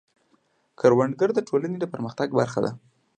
[0.79, 2.71] کروندګر د ټولنې د پرمختګ برخه دی